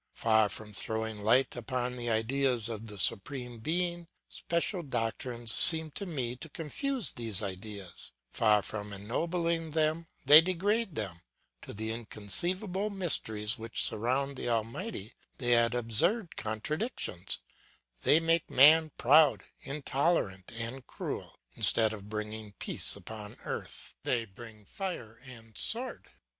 Far 0.15 0.49
from 0.49 0.73
throwing 0.73 1.21
light 1.23 1.55
upon 1.55 1.95
the 1.95 2.09
ideas 2.09 2.69
of 2.69 2.87
the 2.87 2.97
Supreme 2.97 3.59
Being, 3.59 4.07
special 4.27 4.81
doctrines 4.81 5.51
seem 5.53 5.91
to 5.91 6.07
me 6.07 6.35
to 6.37 6.49
confuse 6.49 7.11
these 7.11 7.43
ideas; 7.43 8.11
far 8.31 8.63
from 8.63 8.93
ennobling 8.93 9.69
them, 9.77 10.07
they 10.25 10.41
degrade 10.41 10.95
them; 10.95 11.21
to 11.61 11.71
the 11.71 11.91
inconceivable 11.91 12.89
mysteries 12.89 13.59
which 13.59 13.83
surround 13.83 14.37
the 14.37 14.49
Almighty, 14.49 15.13
they 15.37 15.53
add 15.53 15.75
absurd 15.75 16.35
contradictions, 16.35 17.37
they 18.01 18.19
make 18.19 18.49
man 18.49 18.91
proud, 18.97 19.43
intolerant, 19.61 20.51
and 20.55 20.87
cruel; 20.87 21.37
instead 21.53 21.93
of 21.93 22.09
bringing 22.09 22.53
peace 22.53 22.95
upon 22.95 23.37
earth, 23.45 23.93
they 24.01 24.25
bring 24.25 24.65
fire 24.65 25.19
and 25.23 25.55
sword. 25.59 26.09